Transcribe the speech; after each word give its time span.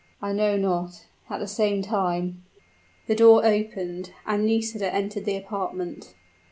"I 0.19 0.31
know 0.33 0.57
not. 0.57 1.05
At 1.29 1.39
the 1.39 1.45
same 1.47 1.83
time" 1.83 2.43
The 3.07 3.13
door 3.13 3.45
opened, 3.45 4.11
and 4.25 4.47
Nisida 4.47 4.91
entered 4.91 5.25
the 5.25 5.37
apartment. 5.37 6.15